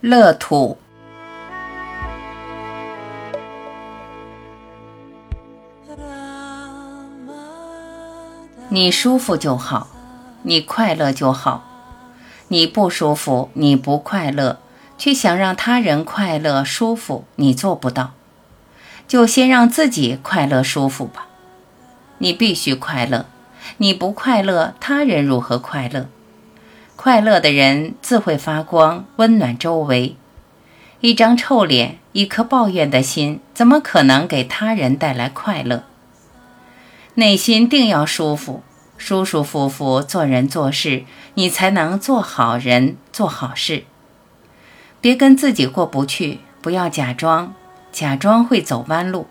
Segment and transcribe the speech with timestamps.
[0.00, 0.78] 乐土。
[8.70, 9.88] 你舒服就好，
[10.42, 11.64] 你快乐就好。
[12.48, 14.58] 你不舒服，你不快乐，
[14.96, 18.12] 却想让他人快乐舒服，你做不到。
[19.06, 21.26] 就先让自己快乐舒服吧。
[22.18, 23.26] 你必须快乐，
[23.76, 26.06] 你不快乐，他人如何快乐？
[27.02, 30.16] 快乐的人自会发光，温暖周围。
[31.00, 35.84] 一张臭脸，一颗抱怨的心，怎么可能给他人带来快乐？
[37.14, 38.62] 内心定要舒服，
[38.98, 43.84] 舒舒服服做人做事，你才能做好人做好事。
[45.00, 47.54] 别跟自己过不去，不要假装，
[47.90, 49.26] 假装会走弯路。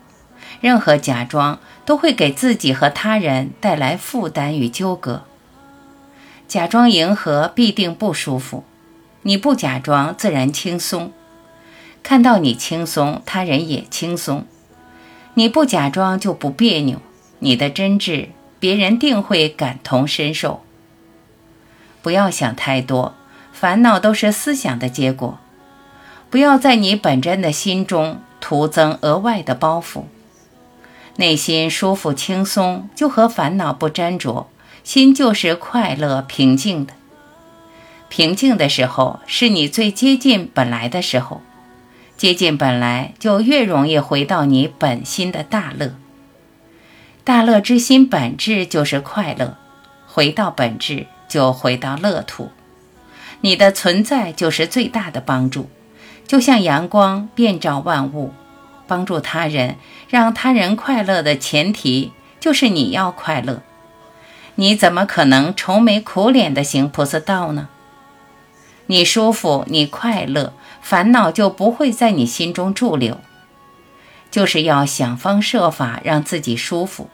[0.60, 5.22] 任何假装都会给自己和他人带来负担与纠葛。
[6.50, 8.64] 假装迎合必定不舒服，
[9.22, 11.12] 你不假装自然轻松。
[12.02, 14.44] 看到你轻松，他人也轻松。
[15.34, 17.00] 你不假装就不别扭。
[17.38, 20.64] 你的真挚，别人定会感同身受。
[22.02, 23.14] 不要想太多，
[23.52, 25.38] 烦恼都是思想的结果。
[26.30, 30.02] 不要在你本真的心中徒增额外的包袱。
[31.14, 34.48] 内心舒服轻松，就和烦恼不沾着，
[34.82, 36.94] 心就是快乐平静的。
[38.08, 41.42] 平静的时候，是你最接近本来的时候。
[42.16, 45.94] 接近本来，就越容易回到你本心的大乐。
[47.24, 49.56] 大乐之心本质就是快乐，
[50.06, 52.50] 回到本质就回到乐土，
[53.40, 55.70] 你的存在就是最大的帮助，
[56.26, 58.34] 就像阳光遍照万物，
[58.86, 59.76] 帮助他人，
[60.10, 63.62] 让他人快乐的前提就是你要快乐，
[64.56, 67.68] 你怎么可能愁眉苦脸的行菩萨道呢？
[68.86, 73.20] 你舒服，你快乐，烦恼就不会在你心中驻留，
[74.30, 77.08] 就是要想方设法让自己舒服。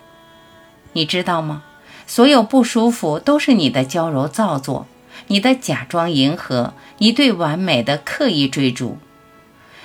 [0.95, 1.63] 你知道吗？
[2.07, 4.87] 所有不舒服都是你的娇柔造作，
[5.27, 8.99] 你的假装迎合，你对完美的刻意追逐，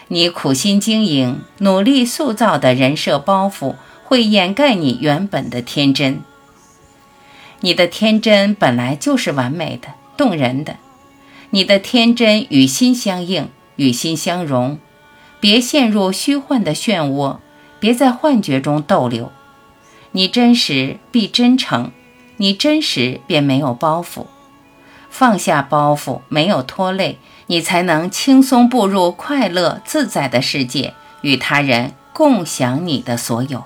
[0.08, 6.22] 你苦心经营、努力塑造的人设包袱，会掩盖你原本的天真。
[7.62, 10.78] 你的天真本来就是完美的、动人的，
[11.52, 14.80] 你的天真与心相应，与心相融。
[15.40, 17.38] 别陷入虚幻的漩涡，
[17.80, 19.32] 别在幻觉中逗留。
[20.12, 21.92] 你真实必真诚，
[22.38, 24.26] 你真实便没有包袱，
[25.10, 27.18] 放下包袱，没有拖累，
[27.48, 33.64] 你才能轻松步入快乐自在的世界，与他人共享你的所有。